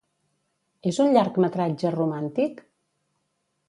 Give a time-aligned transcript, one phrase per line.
[0.93, 2.69] És un llargmetratge romàntic?